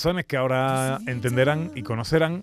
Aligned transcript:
Razones 0.00 0.24
que 0.24 0.38
ahora 0.38 0.98
entenderán 1.06 1.72
y 1.74 1.82
conocerán, 1.82 2.42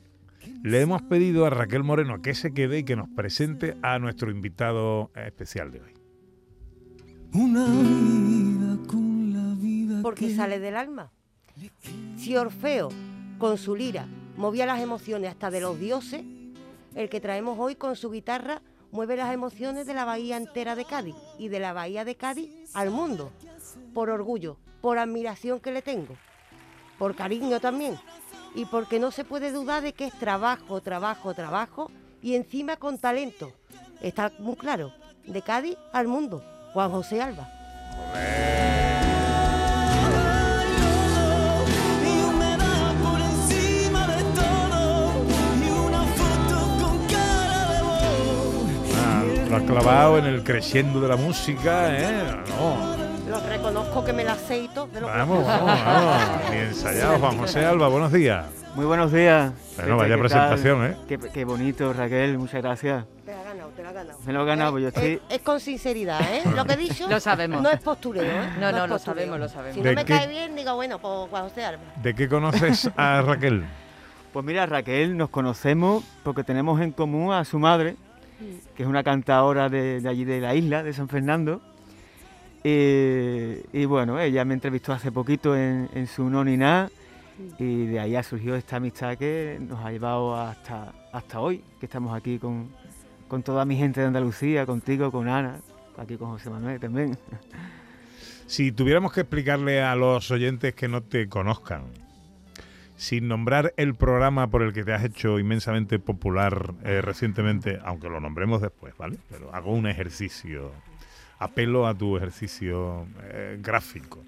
le 0.62 0.80
hemos 0.80 1.02
pedido 1.02 1.44
a 1.44 1.50
Raquel 1.50 1.84
Moreno 1.84 2.22
que 2.22 2.36
se 2.36 2.54
quede 2.54 2.78
y 2.78 2.84
que 2.84 2.96
nos 2.96 3.10
presente 3.10 3.76
a 3.82 3.98
nuestro 3.98 4.30
invitado 4.30 5.10
especial 5.16 5.72
de 5.72 5.82
hoy. 5.82 5.94
Una 7.34 7.66
vida 7.66 8.78
con 8.88 9.34
la 9.34 9.56
vida 9.56 10.04
porque 10.04 10.28
que 10.28 10.36
sale 10.36 10.60
del 10.60 10.76
alma. 10.76 11.12
Si 12.16 12.38
Orfeo, 12.38 12.90
con 13.40 13.58
su 13.58 13.76
lira, 13.76 14.06
movía 14.36 14.68
las 14.68 14.80
emociones 14.80 15.32
hasta 15.32 15.50
de 15.50 15.62
los 15.62 15.80
dioses, 15.80 16.24
el 16.94 17.10
que 17.10 17.20
traemos 17.20 17.58
hoy 17.58 17.74
con 17.74 17.96
su 17.96 18.12
guitarra 18.12 18.62
mueve 18.92 19.18
las 19.18 19.34
emociones 19.34 19.88
de 19.88 19.96
la 19.96 20.06
bahía 20.06 20.38
entera 20.38 20.76
de 20.76 20.86
Cádiz 20.86 21.16
y 21.40 21.48
de 21.48 21.60
la 21.60 21.74
bahía 21.74 22.06
de 22.06 22.14
Cádiz 22.14 22.52
al 22.76 22.92
mundo, 22.92 23.32
por 23.96 24.12
orgullo, 24.12 24.60
por 24.80 25.00
admiración 25.00 25.60
que 25.60 25.72
le 25.72 25.82
tengo, 25.82 26.16
por 26.98 27.16
cariño 27.16 27.60
también, 27.60 27.98
y 28.56 28.66
porque 28.66 29.00
no 29.00 29.12
se 29.12 29.24
puede 29.24 29.52
dudar 29.52 29.84
de 29.84 29.94
que 29.94 30.06
es 30.06 30.14
trabajo, 30.14 30.82
trabajo, 30.82 31.34
trabajo, 31.34 31.92
y 32.22 32.36
encima 32.36 32.78
con 32.78 32.98
talento. 32.98 33.52
Está 34.02 34.32
muy 34.40 34.56
claro, 34.56 34.94
de 35.26 35.42
Cádiz 35.42 35.78
al 35.94 36.08
mundo, 36.08 36.44
Juan 36.74 36.92
José 36.92 37.22
Alba. 37.22 37.48
y 42.04 42.22
humedad 42.22 42.94
por 43.04 43.20
encima 43.22 44.08
de 44.08 44.24
todo 44.34 45.24
y 45.64 45.70
una 45.70 46.04
foto 46.04 46.58
con 46.82 47.08
cara 47.08 47.72
de 47.74 47.82
voz. 47.84 48.68
Ah, 48.96 49.24
lo 49.50 49.56
ha 49.56 49.62
clavado 49.62 50.18
en 50.18 50.26
el 50.26 50.44
creciendo 50.44 51.00
de 51.00 51.08
la 51.08 51.16
música, 51.16 51.96
¿eh? 51.96 52.44
No, 52.50 52.97
Lo 53.30 53.40
reconozco 53.42 54.06
que 54.06 54.14
me 54.14 54.24
la 54.24 54.34
aceito 54.34 54.88
de 54.88 55.02
lo 55.02 55.08
que 55.08 55.14
vamos, 55.14 55.46
vamos, 55.46 55.66
vamos. 55.86 56.52
Bien 56.52 56.64
ensayado, 56.68 57.20
Juan 57.20 57.38
José 57.38 57.66
Alba, 57.66 57.88
buenos 57.90 58.12
días. 58.14 58.46
Muy 58.76 58.86
buenos 58.86 59.12
días. 59.12 59.52
Bueno, 59.76 59.98
Pepe, 59.98 60.10
vaya 60.10 60.16
¿qué 60.16 60.20
presentación, 60.20 60.80
tal? 60.80 60.92
¿eh? 60.92 60.98
Qué, 61.08 61.18
qué 61.34 61.46
bonito, 61.46 61.92
Raquel, 61.94 62.38
muchas 62.38 62.62
gracias. 62.62 63.06
Te 63.26 63.32
la 63.34 63.40
ha 63.42 63.44
ganado, 63.44 63.70
te 63.76 63.84
la 63.84 63.90
ha 63.90 63.92
ganado. 63.94 64.20
Me 64.26 64.34
lo 64.34 64.42
he 64.44 64.46
ganado, 64.46 64.72
pues 64.72 64.82
yo 64.84 64.88
Es- 64.90 64.96
estoy... 64.96 65.14
Es, 65.30 65.36
es 65.36 65.42
con 65.42 65.60
sinceridad, 65.60 66.22
¿eh? 66.22 66.42
Lo 66.56 66.64
que 66.66 66.74
he 66.74 66.78
dicho 66.78 67.10
Lo 67.10 67.20
sabemos. 67.20 67.62
no 67.62 67.70
es 67.70 67.80
postureo, 67.82 68.24
¿eh? 68.24 68.50
No, 68.60 68.72
no, 68.72 68.84
es 68.84 68.90
lo 68.90 68.96
postureo. 68.96 69.00
sabemos, 69.26 69.40
lo 69.40 69.50
sabemos. 69.50 69.76
Si 69.76 69.82
¿De 69.82 69.90
no 69.92 69.96
me 69.96 70.06
qué? 70.06 70.14
cae 70.14 70.28
bien, 70.28 70.56
digo, 70.56 70.76
bueno, 70.76 71.00
pues 71.00 71.30
Juan 71.30 71.44
José 71.50 71.66
Alba. 71.66 71.82
¿De 72.02 72.14
qué 72.14 72.30
conoces 72.30 72.90
a 72.96 73.22
Raquel? 73.26 73.66
Pues 74.32 74.46
mira, 74.46 74.66
Raquel, 74.68 75.18
nos 75.18 75.30
conocemos 75.30 76.04
porque 76.24 76.44
tenemos 76.44 76.80
en 76.82 76.92
común 76.92 77.34
a 77.34 77.44
su 77.46 77.58
madre, 77.60 77.96
que 78.76 78.84
es 78.84 78.88
una 78.90 79.04
cantadora 79.04 79.68
de, 79.70 80.00
de 80.02 80.08
allí 80.10 80.24
de 80.24 80.40
la 80.40 80.54
isla, 80.56 80.84
de 80.84 80.94
San 80.94 81.10
Fernando. 81.10 81.60
Y, 82.68 83.62
y 83.72 83.86
bueno, 83.86 84.20
ella 84.20 84.44
me 84.44 84.54
entrevistó 84.54 84.92
hace 84.92 85.10
poquito 85.10 85.56
en, 85.56 85.90
en 85.94 86.06
su 86.06 86.30
Nonina 86.30 86.90
y 87.58 87.86
de 87.86 88.00
ahí 88.02 88.16
ha 88.18 88.24
surgido 88.24 88.58
esta 88.58 88.76
amistad 88.76 89.18
que 89.18 89.58
nos 89.62 89.86
ha 89.86 89.92
llevado 89.92 90.36
hasta, 90.36 90.92
hasta 91.14 91.40
hoy, 91.40 91.64
que 91.80 91.86
estamos 91.86 92.14
aquí 92.14 92.40
con, 92.40 92.70
con 93.30 93.42
toda 93.42 93.64
mi 93.64 93.78
gente 93.78 94.02
de 94.02 94.08
Andalucía, 94.08 94.66
contigo, 94.66 95.14
con 95.14 95.30
Ana, 95.30 95.62
aquí 95.98 96.18
con 96.18 96.32
José 96.32 96.50
Manuel 96.50 96.80
también. 96.80 97.18
Si 98.48 98.72
tuviéramos 98.72 99.12
que 99.12 99.20
explicarle 99.20 99.82
a 99.82 99.94
los 99.98 100.32
oyentes 100.32 100.74
que 100.74 100.88
no 100.88 101.04
te 101.04 101.28
conozcan, 101.28 101.84
sin 102.96 103.28
nombrar 103.28 103.74
el 103.76 103.94
programa 103.94 104.50
por 104.50 104.64
el 104.64 104.72
que 104.72 104.86
te 104.86 104.94
has 104.94 105.04
hecho 105.04 105.38
inmensamente 105.38 106.00
popular 106.00 106.74
eh, 106.86 107.02
recientemente, 107.02 107.78
aunque 107.84 108.08
lo 108.08 108.22
nombremos 108.22 108.62
después, 108.62 108.96
¿vale? 108.98 109.18
Pero 109.30 109.54
hago 109.54 109.74
un 109.74 109.86
ejercicio, 109.86 110.72
apelo 111.40 111.88
a 111.88 111.94
tu 111.94 112.18
ejercicio 112.18 113.08
eh, 113.24 113.60
gráfico. 113.62 114.24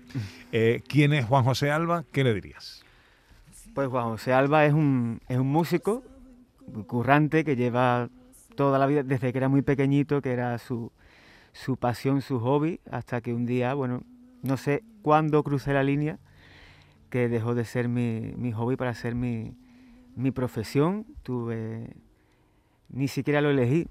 Eh, 0.52 0.82
¿Quién 0.88 1.14
es 1.14 1.26
Juan 1.26 1.44
José 1.44 1.72
Alba? 1.72 2.04
¿Qué 2.12 2.24
le 2.24 2.34
dirías? 2.34 2.84
Pues 3.74 3.88
Juan 3.88 4.06
José 4.06 4.34
Alba 4.34 4.66
es 4.66 4.74
un, 4.74 5.22
es 5.28 5.38
un 5.38 5.48
músico 5.48 6.04
currante 6.88 7.44
que 7.44 7.56
lleva 7.56 8.10
toda 8.56 8.78
la 8.78 8.86
vida, 8.86 9.04
desde 9.04 9.32
que 9.32 9.38
era 9.38 9.50
muy 9.50 9.62
pequeñito, 9.62 10.22
que 10.22 10.32
era 10.32 10.58
su, 10.58 10.92
su 11.54 11.78
pasión, 11.78 12.22
su 12.22 12.40
hobby, 12.40 12.80
hasta 12.92 13.22
que 13.22 13.34
un 13.34 13.46
día, 13.46 13.74
bueno, 13.74 14.04
no 14.42 14.58
sé 14.58 14.84
cuándo 15.02 15.44
crucé 15.44 15.74
la 15.74 15.84
línea, 15.84 16.20
que 17.10 17.28
dejó 17.28 17.56
de 17.56 17.66
ser 17.66 17.88
mi, 17.88 18.34
mi 18.38 18.52
hobby 18.52 18.76
para 18.76 18.94
ser 18.94 19.16
mi, 19.16 19.56
mi 20.16 20.32
profesión. 20.32 21.06
Tuve, 21.24 21.96
ni 22.90 23.08
siquiera 23.08 23.42
lo 23.42 23.50
elegí. 23.50 23.88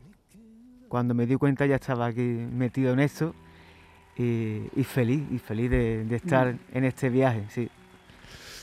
Cuando 0.88 1.15
me 1.15 1.26
di 1.26 1.37
cuenta 1.37 1.66
ya 1.66 1.76
estaba 1.76 2.06
aquí 2.06 2.22
metido 2.22 2.93
en 2.93 3.00
esto 3.00 3.34
y, 4.16 4.62
y 4.75 4.84
feliz, 4.84 5.22
y 5.31 5.38
feliz 5.38 5.71
de, 5.71 6.04
de 6.04 6.16
estar 6.16 6.54
en 6.72 6.84
este 6.84 7.10
viaje, 7.10 7.44
sí. 7.50 7.69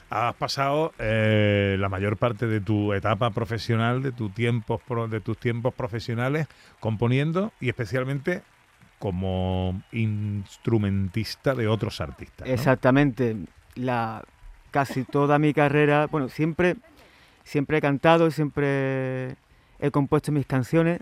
Has 0.10 0.36
pasado 0.36 0.94
eh, 1.00 1.78
la 1.80 1.90
mayor 1.90 2.18
parte 2.18 2.46
de 2.46 2.62
tu 2.62 2.94
etapa 2.94 3.32
profesional, 3.32 4.04
de, 4.04 4.12
tu 4.12 4.30
tiempos 4.30 4.80
pro- 4.88 5.08
de 5.08 5.20
tus 5.20 5.38
tiempos 5.38 5.74
profesionales, 5.74 6.48
componiendo 6.80 7.52
y 7.60 7.70
especialmente 7.70 8.44
como 9.00 9.82
instrumentista 9.92 11.56
de 11.56 11.68
otros 11.68 12.02
artistas. 12.02 12.48
¿no? 12.48 12.54
Exactamente. 12.54 13.36
La, 13.76 14.24
casi 14.72 15.04
toda 15.04 15.40
mi 15.40 15.54
carrera, 15.54 16.08
bueno, 16.08 16.30
siempre, 16.30 16.76
siempre 17.44 17.80
he 17.80 17.82
cantado, 17.82 18.30
siempre 18.30 19.36
he 19.80 19.92
compuesto 19.92 20.32
mis 20.32 20.46
canciones, 20.46 21.02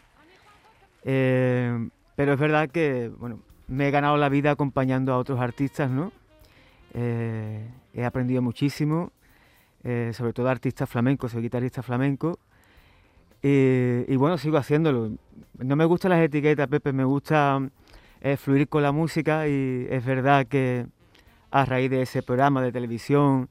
eh, 1.06 1.90
pero 2.16 2.34
es 2.34 2.40
verdad 2.40 2.70
que, 2.70 3.10
bueno, 3.18 3.40
me 3.68 3.88
he 3.88 3.92
ganado 3.92 4.18
la 4.18 4.30
vida 4.30 4.52
acompañando 4.52 5.14
a 5.14 5.18
otros 5.18 5.40
artistas, 5.40 5.90
¿no? 5.90 6.12
Eh, 6.94 7.68
he 7.94 8.06
aprendido 8.06 8.42
muchísimo, 8.42 9.12
eh, 9.84 10.12
sobre 10.14 10.34
todo 10.34 10.50
artistas 10.50 10.90
flamencos, 10.90 11.32
soy 11.32 11.42
guitarrista 11.42 11.82
flamenco. 11.82 12.40
Y, 13.46 14.16
bueno, 14.16 14.38
sigo 14.38 14.58
haciéndolo. 14.58 15.12
No 15.58 15.76
me 15.76 15.84
gustan 15.84 16.12
las 16.12 16.22
etiquetas, 16.22 16.68
Pepe, 16.70 16.94
me 16.94 17.04
gusta 17.04 17.60
eh, 18.22 18.38
fluir 18.38 18.70
con 18.70 18.84
la 18.84 18.94
música 18.94 19.50
y 19.50 19.86
es 19.90 20.06
verdad 20.06 20.48
que 20.48 20.86
a 21.52 21.66
raíz 21.66 21.92
de 21.92 22.04
ese 22.04 22.24
programa 22.24 22.62
de 22.62 22.72
televisión 22.72 23.50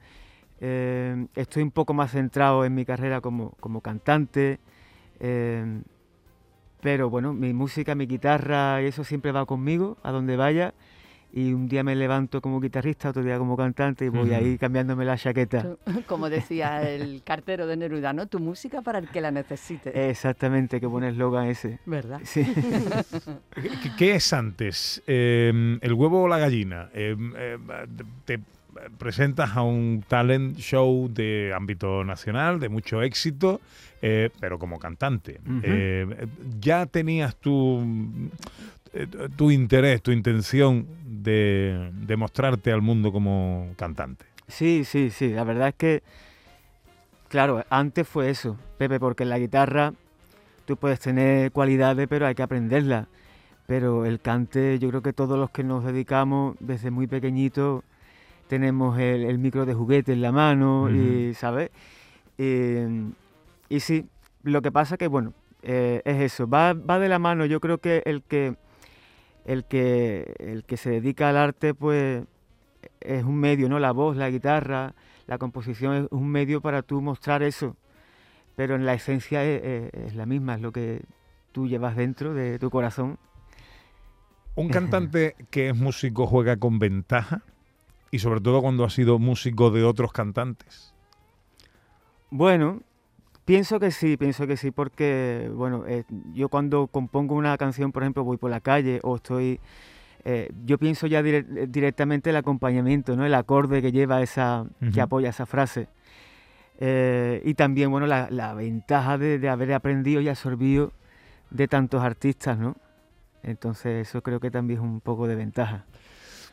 eh, 0.61 1.27
estoy 1.35 1.63
un 1.63 1.71
poco 1.73 1.93
más 1.93 2.13
centrado 2.13 2.65
en 2.65 2.75
mi 2.75 2.87
carrera 2.87 3.21
como, 3.21 3.51
como 3.61 3.83
cantante. 3.83 4.61
eh, 5.21 5.83
pero 6.83 7.09
bueno, 7.09 7.33
mi 7.33 7.53
música, 7.55 7.95
mi 7.95 8.07
guitarra 8.07 8.83
y 8.83 8.87
eso 8.87 9.05
siempre 9.05 9.31
va 9.31 9.47
conmigo 9.47 9.97
a 10.03 10.11
donde 10.11 10.37
vaya. 10.37 10.75
Y 11.35 11.55
un 11.55 11.67
día 11.67 11.83
me 11.83 11.97
levanto 11.97 12.43
como 12.43 12.61
guitarrista, 12.61 13.09
otro 13.09 13.23
día 13.23 13.39
como 13.39 13.57
cantante 13.57 14.05
y 14.05 14.09
voy 14.11 14.35
ahí 14.35 14.59
cambiándome 14.59 15.07
la 15.07 15.17
chaqueta. 15.17 15.77
Como 16.07 16.29
decía 16.29 16.87
el 16.87 17.23
cartero 17.25 17.67
de 17.67 17.75
Neruda, 17.79 18.13
¿no? 18.13 18.27
Tu 18.27 18.39
música 18.39 18.83
para 18.83 18.99
el 18.99 19.09
que 19.09 19.23
la 19.23 19.31
necesite. 19.31 20.11
Exactamente, 20.11 20.79
qué 20.79 20.85
buen 20.85 21.05
eslogan 21.05 21.47
ese. 21.47 21.79
¿Verdad? 21.87 22.21
Sí. 22.25 22.45
¿Qué, 23.55 23.91
qué 23.97 24.15
es 24.17 24.31
antes? 24.35 25.03
Eh, 25.07 25.79
¿El 25.81 25.93
huevo 25.95 26.21
o 26.21 26.29
la 26.29 26.37
gallina? 26.37 26.91
Eh, 26.93 27.17
eh, 27.39 27.59
te 28.27 28.39
presentas 28.99 29.57
a 29.57 29.63
un 29.63 30.05
talent 30.07 30.57
show 30.57 31.09
de 31.13 31.53
ámbito 31.55 32.05
nacional, 32.05 32.61
de 32.61 32.69
mucho 32.69 33.03
éxito, 33.03 33.61
eh, 34.01 34.31
pero 34.41 34.59
como 34.59 34.79
cantante. 34.79 35.41
Eh, 35.63 36.27
¿Ya 36.61 36.87
tenías 36.87 37.37
tu, 37.37 37.83
eh, 38.93 39.07
tu 39.37 39.51
interés, 39.51 40.03
tu 40.03 40.11
intención 40.11 40.87
de, 41.05 41.91
de 41.93 42.17
mostrarte 42.17 42.73
al 42.73 42.83
mundo 42.83 43.13
como 43.13 43.73
cantante? 43.77 44.25
Sí, 44.49 44.85
sí, 44.85 45.11
sí. 45.11 45.31
La 45.31 45.45
verdad 45.45 45.69
es 45.69 45.75
que, 45.75 46.03
claro, 47.29 47.65
antes 47.71 48.07
fue 48.09 48.31
eso, 48.31 48.59
Pepe, 48.79 48.99
porque 48.99 49.25
la 49.25 49.39
guitarra 49.39 49.95
tú 50.65 50.77
puedes 50.77 51.01
tener 51.01 51.53
cualidades, 51.53 52.07
pero 52.09 52.27
hay 52.27 52.35
que 52.35 52.43
aprenderlas. 52.43 53.07
Pero 53.67 54.05
el 54.05 54.21
cante, 54.21 54.79
yo 54.79 54.89
creo 54.89 55.03
que 55.03 55.13
todos 55.13 55.39
los 55.39 55.51
que 55.51 55.63
nos 55.63 55.85
dedicamos 55.85 56.57
desde 56.61 56.91
muy 56.91 57.07
pequeñito 57.07 57.85
tenemos 58.53 58.99
el, 58.99 59.25
el 59.25 59.39
micro 59.39 59.65
de 59.65 59.73
juguete 59.73 60.13
en 60.13 60.21
la 60.21 60.31
mano 60.31 60.91
y, 60.91 61.33
¿sabes? 61.33 61.71
Y, 62.37 62.75
y 63.75 63.81
sí, 63.81 64.05
lo 64.43 64.61
que 64.61 64.71
pasa 64.71 64.99
que, 64.99 65.07
bueno, 65.07 65.33
eh, 65.63 66.03
es 66.05 66.21
eso, 66.21 66.47
va, 66.47 66.75
va 66.75 66.99
de 66.99 67.09
la 67.09 67.19
mano. 67.19 67.47
Yo 67.47 67.61
creo 67.61 67.79
que 67.79 68.03
el 68.05 68.23
que 68.23 68.57
el 69.47 69.65
que 69.65 70.35
el 70.39 70.65
que 70.65 70.77
se 70.77 70.91
dedica 70.91 71.31
al 71.31 71.39
arte, 71.39 71.73
pues 71.73 72.25
es 73.01 73.25
un 73.25 73.37
medio, 73.37 73.71
¿no? 73.71 73.79
La 73.79 73.93
voz, 73.93 74.19
la 74.19 74.29
guitarra, 74.29 74.93
la 75.27 75.39
composición 75.39 75.95
es 75.95 76.07
un 76.11 76.29
medio 76.29 76.61
para 76.61 76.83
tú 76.83 77.01
mostrar 77.01 77.43
eso, 77.43 77.75
pero 78.55 78.75
en 78.75 78.85
la 78.85 78.93
esencia 78.93 79.43
es, 79.47 79.63
es- 79.65 79.95
es 80.09 80.15
la 80.15 80.27
misma, 80.27 80.57
es 80.57 80.61
lo 80.61 80.73
que 80.73 81.01
tú 81.53 81.69
llevas 81.69 81.97
dentro 81.97 82.35
de 82.35 82.59
tu 82.59 82.69
corazón. 82.69 83.19
Un 84.57 84.69
cantante 84.69 85.37
que 85.51 85.71
es 85.71 85.75
músico 85.77 86.27
juega 86.27 86.59
con 86.59 86.79
ventaja 86.79 87.41
y 88.13 88.19
sobre 88.21 88.41
todo 88.41 88.61
cuando 88.63 88.85
ha 88.85 88.91
sido 88.91 89.19
músico 89.19 89.71
de 89.71 89.83
otros 89.83 90.13
cantantes. 90.13 90.95
Bueno, 92.31 92.83
pienso 93.45 93.81
que 93.81 93.91
sí, 93.91 94.17
pienso 94.17 94.47
que 94.47 94.57
sí, 94.57 94.71
porque, 94.71 95.51
bueno, 95.53 95.85
eh, 95.89 96.05
yo 96.35 96.49
cuando 96.49 96.87
compongo 96.87 97.35
una 97.35 97.57
canción, 97.59 97.91
por 97.91 98.03
ejemplo, 98.03 98.23
voy 98.23 98.37
por 98.37 98.51
la 98.51 98.61
calle 98.61 99.01
o 99.03 99.17
estoy, 99.17 99.61
eh, 100.25 100.51
yo 100.67 100.77
pienso 100.79 101.07
ya 101.07 101.23
dire- 101.23 101.47
eh, 101.57 101.67
directamente 101.69 102.31
el 102.31 102.37
acompañamiento, 102.37 103.17
¿no? 103.17 103.25
El 103.25 103.35
acorde 103.35 103.81
que 103.83 103.93
lleva 103.93 104.23
esa, 104.23 104.67
que 104.93 105.01
apoya 105.01 105.31
esa 105.31 105.47
frase. 105.47 105.89
Eh, 106.81 107.41
y 107.47 107.55
también, 107.55 107.91
bueno, 107.91 108.07
la, 108.07 108.29
la 108.31 108.53
ventaja 108.55 109.17
de, 109.17 109.39
de 109.39 109.49
haber 109.49 109.73
aprendido 109.73 110.21
y 110.21 110.29
absorbido 110.29 110.93
de 111.51 111.67
tantos 111.67 112.03
artistas, 112.03 112.59
¿no? 112.59 112.77
Entonces 113.43 114.07
eso 114.09 114.23
creo 114.23 114.39
que 114.39 114.51
también 114.51 114.81
es 114.81 114.85
un 114.85 115.01
poco 115.01 115.27
de 115.27 115.35
ventaja. 115.35 115.85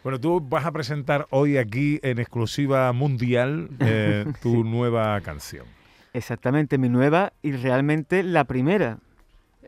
Bueno, 0.04 0.20
tú 0.20 0.40
vas 0.40 0.66
a 0.66 0.72
presentar 0.72 1.28
hoy 1.30 1.58
aquí 1.58 2.00
en 2.04 2.20
exclusiva 2.20 2.92
mundial 2.94 3.70
eh, 3.80 4.26
tu 4.42 4.64
nueva 4.64 5.20
canción. 5.22 5.66
Exactamente, 6.14 6.78
mi 6.78 6.90
nueva 6.90 7.34
y 7.42 7.52
realmente 7.52 8.24
la 8.24 8.46
primera. 8.46 8.98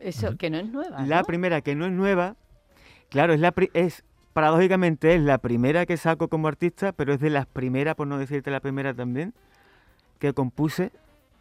Eso, 0.00 0.36
que 0.36 0.50
no 0.50 0.58
es 0.58 0.68
nueva. 0.68 1.04
La 1.06 1.20
¿no? 1.20 1.24
primera 1.24 1.60
que 1.60 1.74
no 1.74 1.86
es 1.86 1.92
nueva, 1.92 2.34
claro, 3.10 3.32
es 3.34 3.40
la 3.40 3.52
pri- 3.52 3.70
es 3.74 4.02
paradójicamente 4.32 5.14
es 5.14 5.20
la 5.20 5.38
primera 5.38 5.84
que 5.86 5.96
saco 5.96 6.28
como 6.28 6.48
artista, 6.48 6.92
pero 6.92 7.12
es 7.12 7.20
de 7.20 7.30
las 7.30 7.46
primeras, 7.46 7.94
por 7.94 8.06
no 8.06 8.18
decirte 8.18 8.50
la 8.50 8.60
primera 8.60 8.94
también, 8.94 9.34
que 10.18 10.32
compuse 10.32 10.90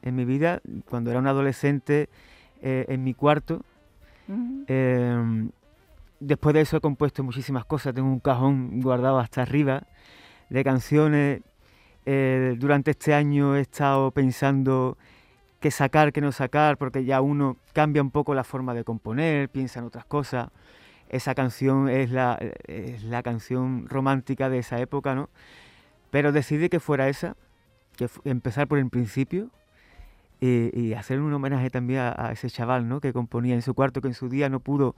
en 0.04 0.16
mi 0.16 0.26
vida 0.26 0.62
cuando 0.90 1.10
era 1.10 1.20
un 1.20 1.28
adolescente 1.28 2.10
eh, 2.62 2.86
en 2.90 3.04
mi 3.04 3.14
cuarto. 3.14 3.62
Eh, 4.68 5.50
después 6.22 6.54
de 6.54 6.62
eso 6.62 6.78
he 6.78 6.82
compuesto 6.82 7.24
muchísimas 7.24 7.66
cosas, 7.66 7.94
tengo 7.94 8.08
un 8.08 8.20
cajón 8.20 8.80
guardado 8.80 9.20
hasta 9.20 9.42
arriba 9.42 9.84
de 10.50 10.64
canciones. 10.64 11.42
Eh, 12.06 12.56
durante 12.58 12.92
este 12.92 13.14
año 13.14 13.56
he 13.56 13.62
estado 13.62 14.12
pensando 14.12 14.98
qué 15.60 15.70
sacar, 15.70 16.14
qué 16.14 16.22
no 16.22 16.32
sacar, 16.32 16.78
porque 16.78 17.04
ya 17.04 17.22
uno 17.22 17.58
cambia 17.74 18.02
un 18.02 18.12
poco 18.12 18.34
la 18.34 18.44
forma 18.44 18.74
de 18.74 18.84
componer, 18.84 19.50
piensa 19.50 19.80
en 19.80 19.86
otras 19.86 20.06
cosas. 20.06 20.50
Esa 21.10 21.36
canción 21.36 21.90
es 21.90 22.12
la, 22.12 22.40
es 22.68 23.04
la 23.04 23.22
canción 23.22 23.88
romántica 23.90 24.50
de 24.50 24.60
esa 24.60 24.80
época, 24.80 25.14
¿no? 25.14 25.30
Pero 26.10 26.32
decidí 26.32 26.70
que 26.70 26.80
fuera 26.80 27.10
esa, 27.10 27.36
que 27.98 28.08
empezar 28.24 28.68
por 28.68 28.80
el 28.80 28.90
principio 28.90 29.50
y, 30.40 30.70
y 30.80 30.94
hacer 30.94 31.20
un 31.20 31.34
homenaje 31.34 31.70
también 31.70 32.00
a, 32.00 32.16
a 32.18 32.32
ese 32.32 32.50
chaval, 32.50 32.88
¿no? 32.88 33.02
Que 33.02 33.12
componía 33.12 33.56
en 33.56 33.62
su 33.62 33.74
cuarto, 33.74 34.02
que 34.02 34.08
en 34.08 34.14
su 34.14 34.30
día 34.30 34.50
no 34.50 34.60
pudo 34.60 34.96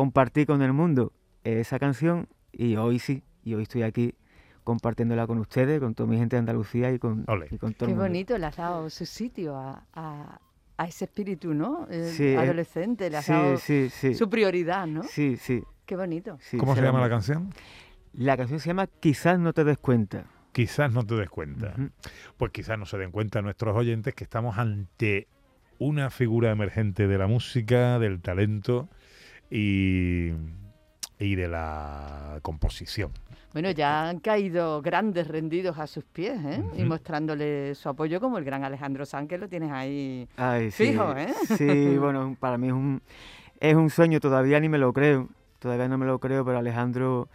compartir 0.00 0.46
con 0.46 0.60
el 0.60 0.74
mundo 0.74 1.10
esa 1.42 1.78
canción 1.78 2.28
y 2.52 2.76
hoy 2.76 2.98
sí, 2.98 3.22
y 3.42 3.54
hoy 3.54 3.62
estoy 3.62 3.82
aquí 3.82 4.14
compartiéndola 4.62 5.26
con 5.26 5.38
ustedes, 5.38 5.80
con 5.80 5.94
toda 5.94 6.06
mi 6.06 6.18
gente 6.18 6.36
de 6.36 6.40
Andalucía 6.40 6.92
y 6.92 6.98
con, 6.98 7.24
y 7.50 7.56
con 7.56 7.72
todo 7.72 7.86
Qué 7.86 7.92
el 7.92 7.96
mundo. 7.96 8.02
bonito, 8.02 8.36
le 8.36 8.44
has 8.44 8.56
dado 8.56 8.90
su 8.90 9.06
sitio 9.06 9.56
a, 9.56 9.86
a- 9.94 10.38
a 10.76 10.84
ese 10.86 11.06
espíritu, 11.06 11.54
¿no? 11.54 11.88
Sí, 12.12 12.34
adolescente, 12.34 13.08
le 13.08 13.16
has 13.16 13.24
Sí, 13.24 13.32
dado 13.32 13.56
sí, 13.56 13.88
sí. 13.88 14.14
su 14.14 14.28
prioridad, 14.28 14.86
¿no? 14.86 15.02
Sí, 15.04 15.38
sí, 15.38 15.62
Qué 15.86 15.96
bonito. 15.96 16.36
sí, 16.42 16.58
¿Cómo 16.58 16.74
se 16.76 16.82
llama 16.82 17.00
la 17.00 17.08
canción? 17.08 17.48
La 18.12 18.36
canción 18.36 18.60
se 18.60 18.66
llama 18.68 18.86
Quizás 19.00 19.38
no 19.38 19.54
te 19.54 19.64
des 19.64 19.78
cuenta. 19.78 20.26
Quizás 20.52 20.92
no 20.92 21.06
te 21.06 21.14
des 21.14 21.30
cuenta. 21.30 21.74
Pues 22.36 22.52
quizás 22.52 22.78
no 22.78 22.84
se 22.84 22.98
den 22.98 23.12
cuenta 23.12 23.40
nuestros 23.40 23.74
oyentes 23.74 24.14
que 24.14 24.24
estamos 24.24 24.58
ante 24.58 25.26
una 25.78 26.10
figura 26.10 26.50
emergente 26.50 27.06
de 27.06 27.16
la 27.18 27.26
música, 27.26 27.98
del 27.98 28.20
talento 28.20 28.90
y, 29.50 30.32
y 31.18 31.34
de 31.34 31.48
la 31.48 32.38
composición. 32.42 33.12
Bueno, 33.52 33.70
ya 33.70 34.10
han 34.10 34.18
caído 34.20 34.82
grandes 34.82 35.28
rendidos 35.28 35.78
a 35.78 35.86
sus 35.86 36.04
pies, 36.04 36.38
¿eh? 36.44 36.62
Y 36.76 36.84
mostrándole 36.84 37.74
su 37.74 37.88
apoyo 37.88 38.20
como 38.20 38.36
el 38.36 38.44
gran 38.44 38.64
Alejandro 38.64 39.06
Sanz, 39.06 39.28
que 39.28 39.38
lo 39.38 39.48
tienes 39.48 39.72
ahí. 39.72 40.28
Ay, 40.36 40.70
sí. 40.70 40.88
Fijo, 40.88 41.16
¿eh? 41.16 41.32
Sí, 41.56 41.96
bueno, 41.98 42.36
para 42.38 42.58
mí 42.58 42.66
es 42.66 42.74
un, 42.74 43.00
es 43.58 43.74
un 43.74 43.88
sueño, 43.88 44.20
todavía 44.20 44.60
ni 44.60 44.68
me 44.68 44.76
lo 44.76 44.92
creo, 44.92 45.28
todavía 45.58 45.88
no 45.88 45.96
me 45.96 46.04
lo 46.04 46.18
creo, 46.18 46.44
pero 46.44 46.58
Alejandro 46.58 47.28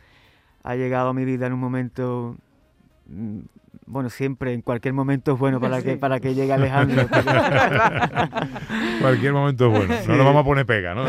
ha 0.61 0.75
llegado 0.75 1.09
a 1.09 1.13
mi 1.13 1.25
vida 1.25 1.47
en 1.47 1.53
un 1.53 1.59
momento, 1.59 2.37
bueno, 3.85 4.09
siempre, 4.09 4.53
en 4.53 4.61
cualquier 4.61 4.93
momento 4.93 5.33
es 5.33 5.39
bueno 5.39 5.59
para, 5.59 5.77
Sí. 5.81 5.85
que, 5.85 5.97
para 5.97 6.19
que 6.19 6.33
llegue 6.33 6.53
Alejandro. 6.53 7.07
Cualquier 9.01 9.33
momento 9.33 9.65
es 9.67 9.71
bueno. 9.71 9.95
No 10.07 10.15
nos 10.17 10.25
vamos 10.25 10.41
a 10.41 10.45
poner 10.45 10.65
pega, 10.65 10.93
¿no? 10.93 11.05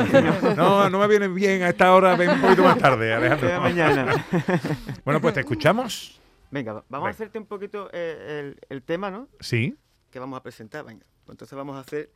No, 0.56 0.90
no 0.90 0.98
me 0.98 1.06
viene 1.08 1.28
bien 1.28 1.62
a 1.62 1.68
esta 1.68 1.94
hora, 1.94 2.16
ven 2.16 2.30
un 2.30 2.40
poquito 2.40 2.64
más 2.64 2.78
tarde, 2.78 3.12
Alejandro. 3.12 3.60
mañana. 3.60 4.26
Bueno, 5.04 5.20
pues 5.20 5.34
te 5.34 5.40
escuchamos. 5.40 6.20
Venga, 6.50 6.72
va- 6.74 6.84
vamos 6.88 7.04
Venga. 7.06 7.08
a 7.08 7.10
hacerte 7.10 7.38
un 7.38 7.46
poquito 7.46 7.88
eh, 7.92 8.54
el, 8.54 8.60
el 8.68 8.82
tema, 8.82 9.10
¿no? 9.10 9.28
Sí. 9.40 9.76
Que 10.10 10.18
vamos 10.18 10.38
a 10.38 10.42
presentar, 10.42 10.84
venga. 10.84 11.04
Pues 11.24 11.34
entonces 11.34 11.56
vamos 11.56 11.76
a 11.76 11.80
hacer 11.80 12.10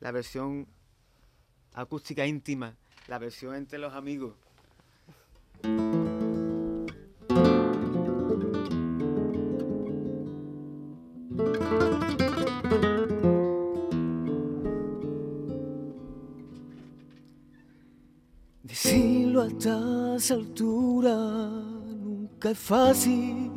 la 0.00 0.10
versión 0.12 0.66
acústica 1.74 2.24
íntima, 2.26 2.74
la 3.08 3.18
versión 3.18 3.54
entre 3.54 3.78
los 3.78 3.92
amigos. 3.94 4.34
Estas 19.62 20.32
alturas 20.32 21.16
nunca 22.02 22.50
es 22.50 22.58
fácil, 22.58 23.48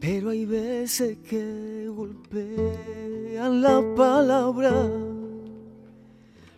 pero 0.00 0.30
hay 0.30 0.46
veces 0.46 1.18
que 1.28 1.90
golpean 1.94 3.60
la 3.60 3.82
palabra. 3.94 4.70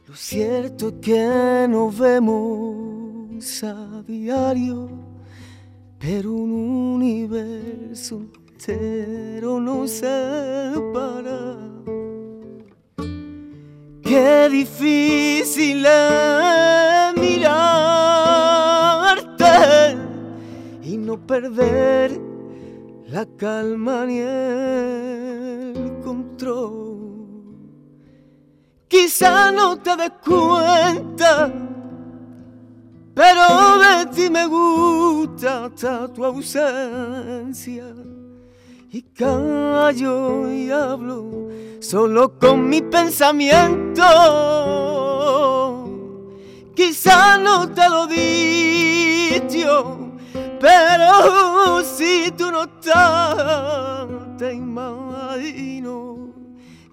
Lo 0.06 0.14
cierto 0.14 0.90
es 0.90 0.94
que 1.02 1.66
nos 1.69 1.98
vemos 1.98 3.64
a 3.64 4.04
diario, 4.06 4.90
pero 5.99 6.32
un 6.32 6.52
universo 6.52 8.26
entero 8.49 9.58
nos 9.58 9.90
separa. 9.90 11.56
Qué 14.04 14.49
difícil 14.49 15.85
es 15.85 17.05
perder 21.18 22.18
la 23.08 23.26
calma 23.37 24.06
ni 24.06 24.18
el 24.18 26.00
control. 26.02 26.96
Quizá 28.88 29.52
no 29.52 29.76
te 29.78 29.96
des 29.96 30.12
cuenta, 30.25 31.52
pero 33.14 33.78
de 33.78 34.06
ti 34.14 34.30
me 34.30 34.46
gusta 34.46 35.66
hasta 35.66 36.12
tu 36.12 36.25
ausencia. 36.25 37.85
Y 38.90 39.02
callo 39.02 40.50
y 40.50 40.70
hablo 40.70 41.49
solo 41.80 42.38
con 42.38 42.68
mi 42.68 42.82
pensamiento. 42.82 44.02
Quizá 46.75 47.38
no 47.38 47.70
te 47.70 47.88
lo 47.88 48.06
dicho, 48.06 50.05
pero 50.60 51.82
si 51.82 52.30
tú 52.36 52.50
no 52.50 52.64
estás, 52.64 54.06
te 54.38 54.54
imagino. 54.54 56.34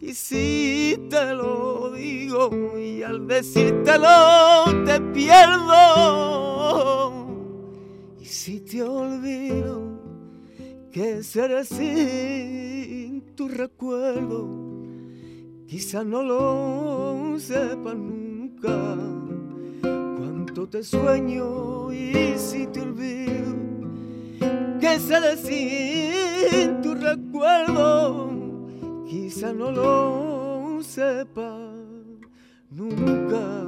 Y 0.01 0.13
si 0.13 1.08
te 1.10 1.34
lo 1.34 1.91
digo 1.91 2.77
y 2.77 3.03
al 3.03 3.25
decírtelo 3.27 4.65
te 4.86 5.00
pierdo. 5.13 6.03
Y 8.20 8.25
si 8.25 8.60
te 8.60 8.84
olvido, 8.84 10.01
que 10.91 11.24
seré 11.24 11.63
sin 11.63 13.22
tu 13.36 13.48
recuerdo. 13.48 14.63
Quizás 15.67 16.05
no 16.05 16.22
lo 16.22 17.39
sepas 17.39 17.96
nunca 17.96 18.98
te 20.67 20.84
sueño 20.84 21.91
y 21.91 22.38
si 22.38 22.67
te 22.67 22.82
olvido 22.82 23.53
que 24.79 25.00
seré 25.00 25.38
sin 25.38 26.82
tu 26.82 26.93
recuerdo. 26.96 28.29
Quizás 29.08 29.53
no 29.55 29.72
lo 29.72 30.84
sepas 30.84 31.70
nunca 32.70 33.65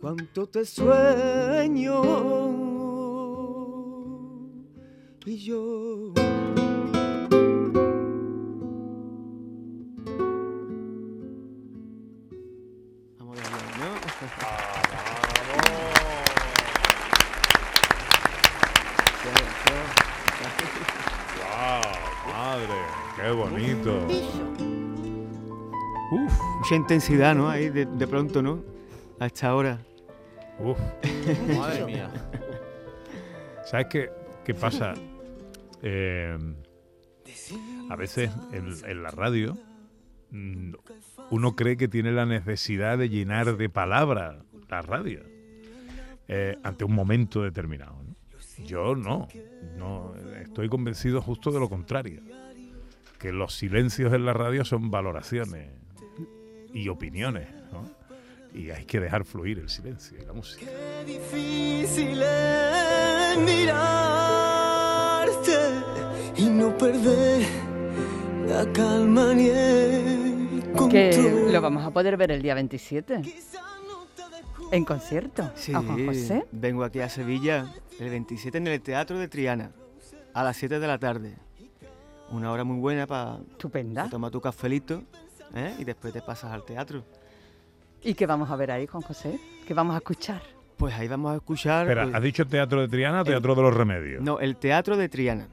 cuánto 0.00 0.46
te 0.46 0.64
sueño 0.64 2.02
y 5.24 5.36
yo 5.36 6.12
madre! 22.26 22.74
¡Qué 23.16 23.30
bonito! 23.30 24.06
Uf, 26.10 26.40
Mucha 26.58 26.74
intensidad, 26.74 27.34
¿no? 27.34 27.48
Ahí 27.48 27.70
de, 27.70 27.86
de 27.86 28.06
pronto, 28.06 28.42
¿no? 28.42 28.62
A 29.18 29.26
esta 29.26 29.54
hora. 29.54 29.78
uf. 30.58 30.78
Madre 31.56 31.84
mía. 31.86 32.10
¿Sabes 33.64 33.86
qué, 33.90 34.10
qué 34.44 34.54
pasa? 34.54 34.94
Eh, 35.82 36.36
a 37.90 37.96
veces 37.96 38.30
en, 38.52 38.72
en 38.88 39.02
la 39.02 39.10
radio 39.10 39.56
mm, 40.30 40.74
uno 41.30 41.56
cree 41.56 41.76
que 41.76 41.88
tiene 41.88 42.12
la 42.12 42.24
necesidad 42.26 42.98
de 42.98 43.08
llenar 43.08 43.56
de 43.56 43.68
palabras 43.68 44.36
la 44.68 44.80
radio 44.82 45.20
eh, 46.28 46.56
ante 46.62 46.84
un 46.84 46.94
momento 46.94 47.42
determinado. 47.42 48.01
Yo 48.58 48.94
no, 48.94 49.28
no, 49.76 50.14
estoy 50.40 50.68
convencido 50.68 51.20
justo 51.22 51.50
de 51.50 51.60
lo 51.60 51.68
contrario, 51.68 52.22
que 53.18 53.32
los 53.32 53.54
silencios 53.54 54.12
en 54.12 54.24
la 54.26 54.32
radio 54.32 54.64
son 54.64 54.90
valoraciones 54.90 55.70
y 56.72 56.88
opiniones, 56.88 57.48
¿no? 57.72 57.90
y 58.54 58.70
hay 58.70 58.84
que 58.84 59.00
dejar 59.00 59.24
fluir 59.24 59.58
el 59.58 59.68
silencio 59.70 60.18
y 60.20 60.26
la 60.26 60.32
música. 60.34 60.66
Qué 60.66 61.04
difícil 61.12 62.20
es 62.22 63.38
mirarte 64.32 65.52
y 66.36 66.44
no 66.50 66.76
perder 66.76 67.46
la 68.46 68.70
calma 68.72 69.32
ni 69.34 69.48
el 69.48 70.62
Que 70.90 71.10
control. 71.10 71.52
lo 71.52 71.60
vamos 71.62 71.84
a 71.86 71.90
poder 71.90 72.16
ver 72.16 72.30
el 72.32 72.42
día 72.42 72.54
27 72.54 73.22
en 74.72 74.84
concierto. 74.84 75.50
Sí, 75.54 75.72
A 75.72 75.80
Juan 75.80 76.06
José. 76.06 76.44
vengo 76.50 76.82
aquí 76.82 76.98
a 77.00 77.08
Sevilla 77.08 77.72
el 78.00 78.10
27 78.10 78.58
en 78.58 78.66
el 78.66 78.80
Teatro 78.80 79.18
de 79.18 79.28
Triana, 79.28 79.70
a 80.34 80.42
las 80.42 80.56
7 80.56 80.80
de 80.80 80.86
la 80.86 80.98
tarde. 80.98 81.36
Una 82.30 82.50
hora 82.50 82.64
muy 82.64 82.78
buena 82.78 83.06
para 83.06 83.38
Estupenda. 83.50 84.08
tomar 84.08 84.30
tu 84.30 84.40
cafelito 84.40 85.02
¿eh? 85.54 85.74
y 85.78 85.84
después 85.84 86.12
te 86.12 86.22
pasas 86.22 86.50
al 86.50 86.64
teatro. 86.64 87.04
¿Y 88.02 88.14
qué 88.14 88.26
vamos 88.26 88.50
a 88.50 88.56
ver 88.56 88.70
ahí, 88.72 88.86
Juan 88.86 89.02
José? 89.02 89.38
¿Qué 89.66 89.74
vamos 89.74 89.94
a 89.94 89.98
escuchar? 89.98 90.42
Pues 90.78 90.94
ahí 90.94 91.06
vamos 91.06 91.32
a 91.32 91.36
escuchar... 91.36 91.82
Espera, 91.86 92.04
pues, 92.04 92.14
¿has 92.16 92.22
dicho 92.22 92.46
Teatro 92.46 92.80
de 92.80 92.88
Triana 92.88 93.20
o 93.20 93.24
Teatro 93.24 93.54
de 93.54 93.62
los 93.62 93.74
Remedios? 93.74 94.22
No, 94.22 94.40
el 94.40 94.56
Teatro 94.56 94.96
de 94.96 95.08
Triana. 95.08 95.46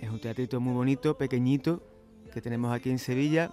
Es 0.00 0.08
un 0.10 0.18
teatrito 0.20 0.58
muy 0.58 0.72
bonito, 0.72 1.16
pequeñito, 1.16 1.82
que 2.32 2.40
tenemos 2.40 2.72
aquí 2.72 2.90
en 2.90 2.98
Sevilla. 2.98 3.50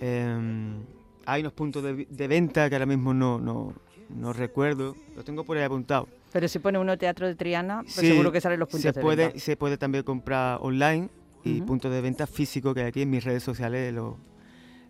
Em, 0.00 0.82
hay 1.26 1.40
unos 1.42 1.52
puntos 1.52 1.82
de, 1.82 2.06
de 2.08 2.28
venta 2.28 2.68
que 2.68 2.74
ahora 2.76 2.86
mismo 2.86 3.12
no, 3.14 3.38
no, 3.38 3.72
no 4.10 4.32
recuerdo. 4.32 4.96
Lo 5.16 5.24
tengo 5.24 5.44
por 5.44 5.56
ahí 5.56 5.64
apuntado. 5.64 6.08
Pero 6.32 6.48
si 6.48 6.58
pone 6.58 6.78
uno 6.78 6.96
teatro 6.96 7.26
de 7.26 7.34
Triana, 7.34 7.82
pues 7.82 7.94
Sí, 7.96 8.08
seguro 8.08 8.32
que 8.32 8.40
salen 8.40 8.58
los 8.58 8.68
puntos 8.68 8.82
se 8.82 8.92
de 8.92 9.00
puede, 9.00 9.24
venta. 9.26 9.38
Se 9.40 9.56
puede 9.56 9.76
también 9.76 10.04
comprar 10.04 10.58
online 10.62 11.08
y 11.44 11.56
Ujú. 11.58 11.66
puntos 11.66 11.92
de 11.92 12.00
venta 12.00 12.26
físicos 12.26 12.72
que 12.74 12.80
hay 12.80 12.86
aquí 12.86 13.02
en 13.02 13.10
mis 13.10 13.22
redes 13.24 13.42
sociales 13.42 13.92
lo- 13.92 14.16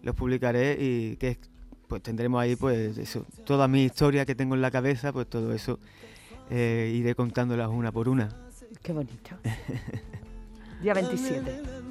los 0.02 0.14
publicaré 0.14 0.76
y 0.78 1.16
que 1.16 1.38
pues 1.88 2.02
tendremos 2.02 2.40
ahí 2.40 2.56
pues 2.56 2.96
eso, 2.96 3.26
toda 3.44 3.68
mi 3.68 3.84
historia 3.84 4.24
que 4.24 4.34
tengo 4.34 4.54
en 4.54 4.62
la 4.62 4.70
cabeza, 4.70 5.12
pues 5.12 5.26
todo 5.28 5.52
eso 5.52 5.78
eh, 6.50 6.92
iré 6.94 7.14
contándolas 7.14 7.68
una 7.68 7.92
por 7.92 8.08
una. 8.08 8.28
Qué 8.82 8.92
bonito. 8.92 9.36
Día 10.80 10.94
27. 10.94 11.81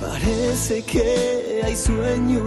Parece 0.00 0.82
que 0.82 1.62
hay 1.64 1.76
sueños 1.76 2.42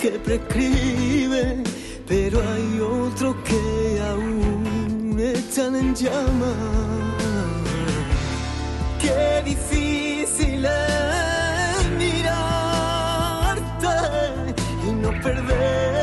que 0.00 0.10
prescriben, 0.12 1.64
pero 2.06 2.40
hay 2.40 2.80
otros 2.80 3.36
que 3.44 4.00
aún 4.10 5.18
están 5.18 5.76
en 5.76 5.94
llamas. 5.94 6.56
Qué 9.00 9.42
difícil 9.44 10.64
es 10.64 11.90
mirarte 11.98 12.34
y 14.86 14.92
no 14.92 15.10
perder 15.22 15.93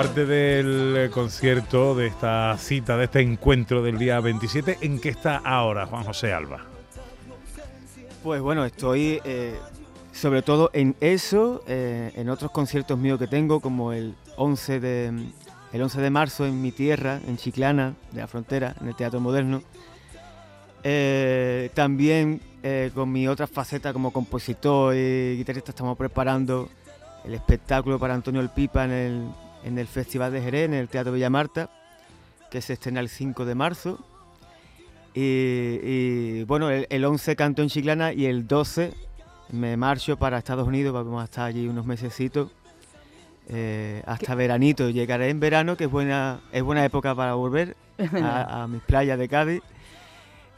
aparte 0.00 0.24
del 0.24 0.96
eh, 0.96 1.10
concierto, 1.10 1.94
de 1.94 2.06
esta 2.06 2.56
cita, 2.56 2.96
de 2.96 3.04
este 3.04 3.20
encuentro 3.20 3.82
del 3.82 3.98
día 3.98 4.18
27, 4.18 4.78
¿en 4.80 4.98
qué 4.98 5.10
está 5.10 5.36
ahora 5.36 5.84
Juan 5.84 6.04
José 6.04 6.32
Alba? 6.32 6.64
Pues 8.22 8.40
bueno, 8.40 8.64
estoy 8.64 9.20
eh, 9.24 9.58
sobre 10.10 10.40
todo 10.40 10.70
en 10.72 10.96
eso, 11.00 11.62
eh, 11.66 12.12
en 12.16 12.30
otros 12.30 12.50
conciertos 12.50 12.98
míos 12.98 13.18
que 13.18 13.26
tengo, 13.26 13.60
como 13.60 13.92
el 13.92 14.14
11 14.36 14.80
de, 14.80 15.12
el 15.74 15.82
11 15.82 16.00
de 16.00 16.10
marzo 16.10 16.46
en 16.46 16.62
mi 16.62 16.72
tierra, 16.72 17.20
en 17.28 17.36
Chiclana, 17.36 17.92
de 18.12 18.22
la 18.22 18.26
frontera, 18.26 18.74
en 18.80 18.88
el 18.88 18.96
Teatro 18.96 19.20
Moderno. 19.20 19.62
También 21.74 22.40
con 22.94 23.12
mi 23.12 23.28
otra 23.28 23.46
faceta 23.46 23.92
como 23.92 24.12
compositor 24.12 24.94
y 24.94 25.36
guitarrista 25.36 25.72
estamos 25.72 25.98
preparando 25.98 26.70
el 27.22 27.34
espectáculo 27.34 27.98
para 27.98 28.14
Antonio 28.14 28.40
El 28.40 28.48
Pipa 28.48 28.86
en 28.86 28.90
el, 28.90 29.28
en 29.64 29.78
el 29.78 29.86
Festival 29.86 30.32
de 30.32 30.42
Jerez, 30.42 30.64
en 30.66 30.74
el 30.74 30.88
Teatro 30.88 31.12
Villa 31.12 31.30
Marta, 31.30 31.70
que 32.50 32.60
se 32.60 32.72
estrena 32.74 33.00
el 33.00 33.08
5 33.08 33.44
de 33.44 33.54
marzo. 33.54 33.98
Y, 35.14 35.20
y, 35.82 36.44
bueno, 36.44 36.70
el, 36.70 36.86
el 36.88 37.04
11 37.04 37.34
canto 37.36 37.62
en 37.62 37.68
Chiclana 37.68 38.12
y 38.12 38.26
el 38.26 38.46
12 38.46 38.92
me 39.52 39.76
marcho 39.76 40.16
para 40.16 40.38
Estados 40.38 40.66
Unidos, 40.68 40.92
vamos 40.94 41.20
a 41.20 41.24
estar 41.24 41.46
allí 41.46 41.66
unos 41.66 41.84
mesecitos. 41.86 42.50
eh, 43.48 44.02
hasta 44.06 44.34
veranito, 44.36 44.90
llegaré 44.90 45.28
en 45.30 45.40
verano, 45.40 45.76
que 45.76 45.84
es 45.84 45.90
buena, 45.90 46.40
es 46.52 46.62
buena 46.62 46.84
época 46.84 47.14
para 47.16 47.34
volver 47.34 47.76
a, 48.22 48.62
a 48.62 48.68
mis 48.68 48.80
playas 48.82 49.18
de 49.18 49.28
Cádiz. 49.28 49.62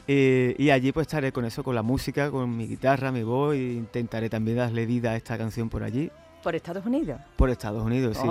Eh, 0.07 0.53
y 0.59 0.69
allí 0.69 0.91
pues 0.91 1.07
estaré 1.07 1.31
con 1.31 1.45
eso, 1.45 1.63
con 1.63 1.73
la 1.75 1.81
música, 1.81 2.29
con 2.29 2.55
mi 2.55 2.67
guitarra, 2.67 3.11
mi 3.11 3.23
voz, 3.23 3.55
e 3.55 3.57
intentaré 3.73 4.29
también 4.29 4.57
darle 4.57 4.85
vida 4.85 5.11
a 5.11 5.15
esta 5.15 5.37
canción 5.37 5.69
por 5.69 5.81
allí, 5.81 6.11
¿Por 6.43 6.55
Estados 6.55 6.85
Unidos? 6.85 7.19
por 7.37 7.49
Estados 7.49 7.83
Unidos, 7.83 8.17
sí. 8.21 8.27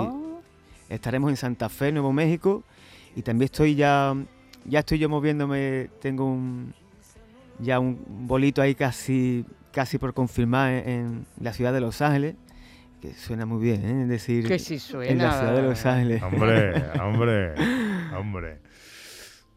Estaremos 0.93 1.29
en 1.31 1.37
Santa 1.37 1.69
Fe, 1.69 1.91
Nuevo 1.91 2.13
México, 2.13 2.63
y 3.15 3.21
también 3.23 3.45
estoy 3.45 3.75
ya, 3.75 4.15
ya 4.65 4.79
estoy 4.79 4.99
yo 4.99 5.09
moviéndome, 5.09 5.89
tengo 5.99 6.25
un, 6.25 6.73
ya 7.59 7.79
un 7.79 8.27
bolito 8.27 8.61
ahí 8.61 8.75
casi, 8.75 9.45
casi 9.71 9.97
por 9.97 10.13
confirmar 10.13 10.71
en, 10.71 10.87
en 10.87 11.25
la 11.39 11.51
ciudad 11.53 11.73
de 11.73 11.81
Los 11.81 12.01
Ángeles, 12.01 12.35
que 13.01 13.13
suena 13.15 13.45
muy 13.45 13.61
bien, 13.61 13.83
¿eh? 13.83 14.01
Es 14.03 14.07
decir, 14.09 14.47
que 14.47 14.59
sí 14.59 14.79
suena. 14.79 15.11
en 15.11 15.17
la 15.17 15.37
ciudad 15.37 15.55
de 15.55 15.61
Los 15.63 15.85
Ángeles. 15.85 16.23
Hombre, 16.23 16.73
hombre, 17.01 17.53
hombre. 18.15 18.59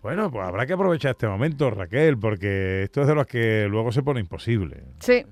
Bueno, 0.02 0.30
pues 0.30 0.46
habrá 0.46 0.66
que 0.66 0.72
aprovechar 0.72 1.12
este 1.12 1.28
momento, 1.28 1.70
Raquel, 1.70 2.18
porque 2.18 2.84
esto 2.84 3.02
es 3.02 3.08
de 3.08 3.14
los 3.14 3.26
que 3.26 3.66
luego 3.68 3.92
se 3.92 4.02
pone 4.02 4.20
imposible. 4.20 4.84
Sí. 5.00 5.24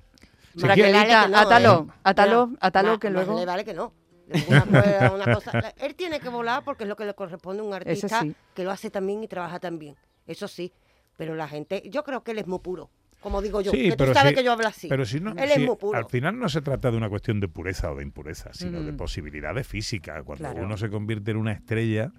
Raquelita, 0.57 1.25
atalo, 1.25 1.87
¿eh? 1.89 1.93
atalo, 2.05 2.51
atalo, 2.61 2.99
que 3.01 3.11
luego... 3.11 3.39
le 3.39 3.47
vale 3.47 3.65
que 3.65 3.75
no. 3.75 3.93
Una, 5.15 5.35
cosa. 5.35 5.75
Él 5.79 5.95
tiene 5.95 6.21
que 6.21 6.29
volar 6.29 6.63
porque 6.65 6.85
es 6.85 6.89
lo 6.89 6.97
que 6.97 7.05
le 7.05 7.15
corresponde 7.15 7.61
a 7.63 7.65
un 7.65 7.75
artista 7.75 8.21
sí. 8.23 8.35
que 8.55 8.65
lo 8.65 8.71
hace 8.71 8.91
también 8.91 9.23
y 9.23 9.29
trabaja 9.29 9.59
también. 9.61 9.97
Eso 10.27 10.49
sí. 10.49 10.73
Pero 11.17 11.35
la 11.35 11.47
gente, 11.47 11.83
yo 11.91 12.03
creo 12.05 12.25
que 12.25 12.33
él 12.33 12.39
es 12.39 12.47
muy 12.47 12.59
puro. 12.59 12.91
Como 13.21 13.41
digo 13.41 13.63
yo, 13.63 13.71
Sí, 13.73 13.89
que 13.91 13.97
pero 13.97 14.11
tú 14.11 14.15
sabes 14.19 14.31
si- 14.31 14.37
que 14.37 14.45
yo 14.45 14.53
hablo 14.53 14.67
así. 14.69 14.87
Pero 14.89 15.07
si 15.07 15.19
no, 15.19 15.31
Él 15.31 15.49
si 15.49 15.61
es 15.63 15.67
muy 15.67 15.77
puro. 15.77 15.97
al 15.97 16.05
final 16.07 16.39
no 16.39 16.49
se 16.51 16.61
trata 16.61 16.91
de 16.91 16.97
una 16.99 17.09
cuestión 17.09 17.41
de 17.41 17.49
pureza 17.49 17.91
o 17.91 17.97
de 17.97 18.03
impureza, 18.03 18.53
sino 18.53 18.83
de 18.83 18.93
Mm. 18.93 18.97
posibilidades 18.99 19.67
físicas. 19.67 20.23
Cuando 20.25 20.45
Claro. 20.51 20.63
uno 20.67 20.77
se 20.77 20.91
convierte 20.91 21.31
en 21.31 21.39
una 21.39 21.53
estrella 21.53 22.13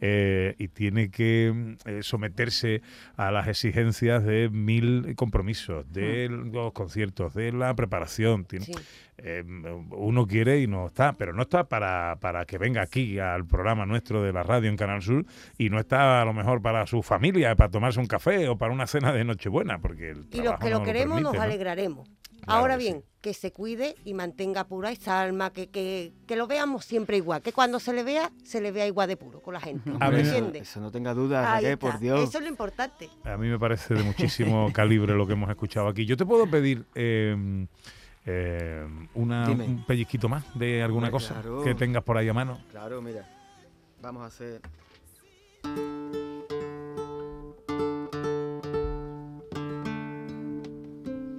eh, 0.00 0.54
y 0.58 0.68
tiene 0.68 1.10
que 1.10 1.52
mm, 1.54 1.88
eh, 1.88 2.02
someterse 2.02 2.82
a 3.16 3.30
las 3.30 3.46
exigencias 3.48 4.24
de 4.24 4.48
mil 4.48 5.14
compromisos, 5.16 5.92
de 5.92 6.28
los 6.28 6.72
conciertos, 6.72 7.34
de 7.34 7.52
la 7.52 7.74
preparación. 7.74 8.44
tiene- 8.44 8.64
Sí. 8.66 8.72
Eh, 9.18 9.44
uno 9.90 10.26
quiere 10.26 10.60
y 10.60 10.66
no 10.66 10.86
está, 10.86 11.12
pero 11.12 11.32
no 11.32 11.42
está 11.42 11.64
para, 11.64 12.16
para 12.20 12.44
que 12.44 12.58
venga 12.58 12.82
aquí 12.82 13.18
al 13.18 13.44
programa 13.46 13.84
nuestro 13.86 14.22
de 14.22 14.32
la 14.32 14.42
radio 14.42 14.68
en 14.68 14.76
Canal 14.76 15.02
Sur 15.02 15.26
y 15.56 15.70
no 15.70 15.78
está 15.80 16.22
a 16.22 16.24
lo 16.24 16.32
mejor 16.32 16.62
para 16.62 16.86
su 16.86 17.02
familia, 17.02 17.54
para 17.56 17.70
tomarse 17.70 17.98
un 18.00 18.06
café 18.06 18.48
o 18.48 18.56
para 18.56 18.72
una 18.72 18.86
cena 18.86 19.12
de 19.12 19.24
Nochebuena, 19.24 19.78
porque 19.80 20.10
el 20.10 20.26
Y 20.32 20.40
los 20.40 20.58
que 20.58 20.70
no 20.70 20.78
lo 20.78 20.84
queremos 20.84 21.16
permite, 21.16 21.22
nos 21.22 21.34
¿no? 21.34 21.42
alegraremos. 21.42 22.08
Claro 22.44 22.60
Ahora 22.60 22.78
que 22.78 22.84
bien, 22.84 23.04
que 23.20 23.34
se 23.34 23.52
cuide 23.52 23.96
y 24.04 24.14
mantenga 24.14 24.64
pura 24.64 24.90
esa 24.90 25.20
alma, 25.20 25.52
que, 25.52 25.68
que, 25.68 26.12
que 26.26 26.36
lo 26.36 26.46
veamos 26.46 26.84
siempre 26.84 27.16
igual, 27.16 27.42
que 27.42 27.52
cuando 27.52 27.80
se 27.80 27.92
le 27.92 28.04
vea, 28.04 28.30
se 28.44 28.60
le 28.60 28.70
vea 28.70 28.86
igual 28.86 29.08
de 29.08 29.16
puro 29.16 29.42
con 29.42 29.52
la 29.54 29.60
gente. 29.60 29.90
A 30.00 30.08
¿Me 30.08 30.16
ver. 30.16 30.20
eso, 30.26 30.36
entiendes? 30.36 30.70
eso 30.70 30.80
no 30.80 30.90
tenga 30.90 31.12
duda, 31.12 31.60
por 31.78 31.98
Dios. 31.98 32.28
Eso 32.28 32.38
es 32.38 32.44
lo 32.44 32.48
importante. 32.48 33.10
A 33.24 33.36
mí 33.36 33.48
me 33.48 33.58
parece 33.58 33.94
de 33.94 34.02
muchísimo 34.04 34.72
calibre 34.72 35.14
lo 35.14 35.26
que 35.26 35.32
hemos 35.34 35.50
escuchado 35.50 35.88
aquí. 35.88 36.06
Yo 36.06 36.16
te 36.16 36.24
puedo 36.24 36.48
pedir 36.48 36.86
eh, 36.94 37.66
eh, 38.30 38.86
una- 39.14 39.48
un 39.50 39.84
pellizquito 39.86 40.28
más 40.28 40.44
de 40.58 40.82
alguna 40.82 41.10
cosa 41.10 41.34
claro. 41.34 41.62
que 41.64 41.74
tengas 41.74 42.02
por 42.04 42.18
ahí 42.18 42.28
a 42.28 42.34
mano. 42.34 42.58
Claro, 42.70 43.00
mira. 43.00 43.26
Vamos 44.02 44.22
a 44.22 44.26
hacer. 44.26 44.60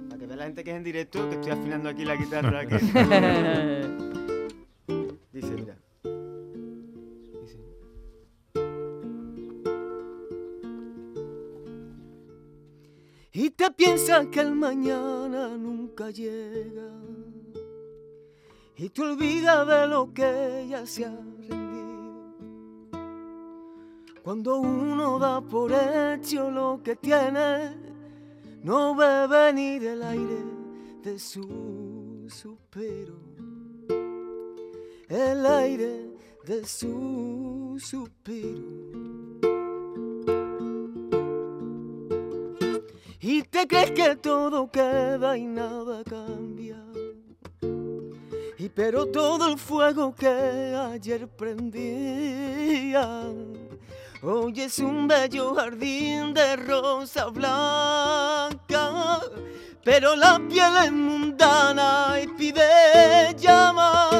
Para 0.08 0.18
que 0.18 0.26
vea 0.26 0.36
la 0.36 0.44
gente 0.44 0.64
que 0.64 0.70
es 0.70 0.76
en 0.76 0.84
directo, 0.84 1.28
que 1.28 1.36
estoy 1.36 1.52
afinando 1.52 1.88
aquí 1.88 2.04
la 2.04 2.16
guitarra. 2.16 2.66
que- 2.66 2.80
y 13.32 13.50
te 13.50 13.70
piensas 13.70 14.26
que 14.26 14.40
el 14.40 14.54
mañana 14.54 15.56
nunca 15.56 16.10
llega 16.10 16.90
y 18.76 18.88
te 18.88 19.02
olvidas 19.02 19.66
de 19.66 19.86
lo 19.86 20.12
que 20.12 20.66
ya 20.68 20.86
se 20.86 21.04
ha 21.04 21.10
rendido. 21.10 21.60
Cuando 24.22 24.58
uno 24.58 25.18
da 25.18 25.40
por 25.40 25.72
hecho 25.72 26.50
lo 26.50 26.80
que 26.82 26.96
tiene, 26.96 27.74
no 28.62 28.94
ve 28.94 29.26
venir 29.26 29.84
el 29.84 30.02
aire 30.02 30.44
de 31.02 31.18
su 31.18 32.26
suspiro, 32.28 33.16
el 35.08 35.46
aire 35.46 36.10
de 36.46 36.66
su 36.66 37.76
suspiro. 37.78 39.09
Y 43.20 43.42
te 43.42 43.66
crees 43.66 43.90
que 43.90 44.16
todo 44.16 44.70
queda 44.70 45.36
y 45.36 45.44
nada 45.44 46.02
cambia. 46.04 46.76
Y 48.58 48.68
pero 48.68 49.06
todo 49.06 49.48
el 49.48 49.58
fuego 49.58 50.14
que 50.14 50.28
ayer 50.28 51.28
prendía, 51.28 53.24
hoy 54.22 54.60
es 54.60 54.78
un 54.78 55.08
bello 55.08 55.54
jardín 55.54 56.34
de 56.34 56.56
rosa 56.56 57.26
blanca, 57.26 59.20
pero 59.84 60.16
la 60.16 60.40
piel 60.48 60.72
es 60.84 60.92
mundana 60.92 62.18
y 62.22 62.26
pide 62.28 63.34
llama. 63.38 64.10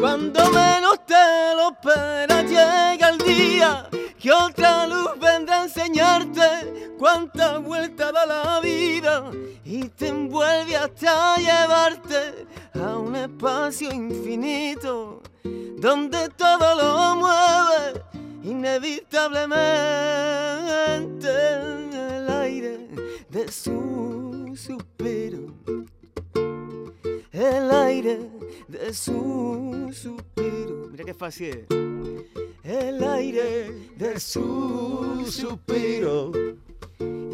Cuando 0.00 0.50
menos 0.50 1.04
te 1.06 1.54
lo 1.56 1.70
esperas 1.72 2.44
llega 2.44 3.08
el 3.08 3.18
día 3.18 3.88
que 4.18 4.32
otra 4.32 4.86
luz 4.86 5.10
vendrá 5.20 5.60
a 5.60 5.64
enseñarte 5.64 6.92
cuánta 6.98 7.58
vuelta 7.58 8.10
da 8.12 8.24
la 8.26 8.60
vida 8.60 9.30
y 9.64 9.88
te 9.88 10.08
envuelve 10.08 10.76
hasta 10.76 11.36
llevarte 11.36 12.46
a 12.74 12.96
un 12.96 13.16
espacio 13.16 13.92
infinito 13.92 15.22
donde 15.78 16.28
todo 16.30 16.74
lo 16.74 17.16
mueve 17.16 18.02
inevitablemente 18.44 21.28
el 22.16 22.30
aire 22.30 22.88
de 23.28 23.50
su 23.50 24.54
suspiro. 24.56 25.54
El 27.32 27.70
aire 27.70 28.37
de 28.88 28.94
su 28.94 29.90
suspiro 29.92 30.88
Mira 30.90 31.04
qué 31.04 31.12
fácil 31.12 31.48
es. 31.48 31.66
el 32.64 33.04
aire 33.04 33.70
de 33.98 34.18
su 34.18 35.26
suspiro. 35.26 36.32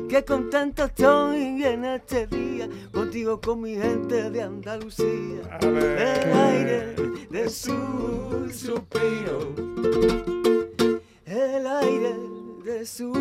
Qué 0.09 0.25
contento 0.27 0.85
estoy 0.87 1.63
en 1.63 1.85
este 1.85 2.27
día, 2.27 2.69
contigo 2.93 3.41
con 3.41 3.61
mi 3.61 3.77
gente 3.77 4.31
de 4.31 4.43
Andalucía. 4.43 5.59
El 5.61 6.33
aire 6.33 6.95
de 7.31 7.49
su 7.49 8.51
suspiro. 8.53 9.55
El 11.25 11.67
aire 11.69 12.15
de 12.65 12.85
su 12.85 13.13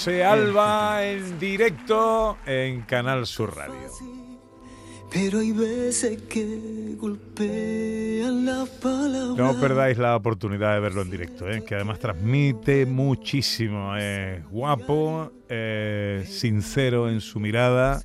José 0.00 0.24
Alba 0.24 1.04
en 1.04 1.38
directo 1.38 2.38
en 2.46 2.80
Canal 2.80 3.26
Sur 3.26 3.54
Radio. 3.54 3.74
Pero 5.12 5.40
hay 5.40 5.52
veces 5.52 6.22
que 6.22 6.96
golpean 6.96 8.46
las 8.46 8.66
palabras. 8.70 9.36
No 9.36 9.60
perdáis 9.60 9.98
la 9.98 10.16
oportunidad 10.16 10.72
de 10.72 10.80
verlo 10.80 11.02
en 11.02 11.10
directo, 11.10 11.50
¿eh? 11.50 11.62
que 11.62 11.74
además 11.74 11.98
transmite 11.98 12.86
muchísimo. 12.86 13.94
Es 13.94 14.42
guapo, 14.48 15.32
eh, 15.50 16.24
sincero 16.26 17.10
en 17.10 17.20
su 17.20 17.38
mirada 17.38 18.00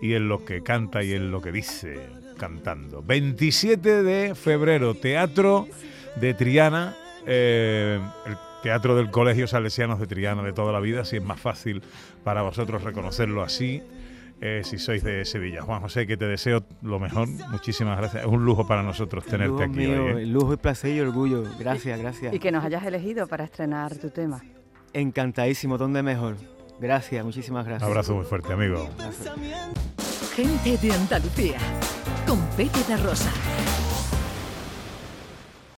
y 0.00 0.14
en 0.14 0.30
lo 0.30 0.42
que 0.42 0.62
canta 0.62 1.02
y 1.02 1.12
en 1.12 1.30
lo 1.30 1.42
que 1.42 1.52
dice 1.52 2.00
cantando. 2.38 3.02
27 3.02 4.02
de 4.02 4.34
febrero, 4.34 4.94
Teatro 4.94 5.68
de 6.18 6.32
Triana, 6.32 6.96
eh, 7.26 8.00
el 8.24 8.36
Teatro 8.62 8.96
del 8.96 9.10
Colegio 9.10 9.46
Salesianos 9.46 10.00
de 10.00 10.06
Triana 10.06 10.42
de 10.42 10.52
toda 10.52 10.72
la 10.72 10.80
vida, 10.80 11.04
si 11.04 11.16
es 11.16 11.22
más 11.22 11.38
fácil 11.40 11.82
para 12.24 12.42
vosotros 12.42 12.82
reconocerlo 12.82 13.42
así. 13.42 13.82
eh, 14.40 14.60
si 14.64 14.76
sois 14.78 15.02
de 15.02 15.24
Sevilla. 15.24 15.62
Juan 15.62 15.80
José, 15.80 16.06
que 16.06 16.16
te 16.18 16.26
deseo 16.26 16.62
lo 16.82 16.98
mejor. 17.00 17.26
Muchísimas 17.50 17.96
gracias. 17.96 18.24
Es 18.24 18.28
un 18.28 18.44
lujo 18.44 18.66
para 18.66 18.82
nosotros 18.82 19.24
tenerte 19.24 19.46
lujo 19.48 19.62
aquí 19.62 19.72
mío, 19.72 20.04
hoy. 20.14 20.22
¿eh? 20.22 20.26
lujo 20.26 20.52
y 20.52 20.56
placer 20.58 20.94
y 20.94 21.00
orgullo. 21.00 21.44
Gracias, 21.58 21.98
gracias. 21.98 22.34
Y 22.34 22.38
que 22.38 22.52
nos 22.52 22.62
hayas 22.62 22.84
elegido 22.84 23.26
para 23.28 23.44
estrenar 23.44 23.96
tu 23.96 24.10
tema. 24.10 24.42
Encantadísimo, 24.92 25.78
¿dónde 25.78 26.02
mejor? 26.02 26.36
Gracias, 26.78 27.24
muchísimas 27.24 27.64
Un 27.64 27.68
gracias. 27.70 27.88
abrazo 27.88 28.14
muy 28.14 28.24
fuerte, 28.26 28.52
amigo. 28.52 28.86
Gente 30.34 30.76
de 30.76 30.92
Andalucía. 30.92 31.58
Con 32.26 32.38
Pepe 32.56 32.80
de 32.88 32.96
Rosa. 32.98 33.30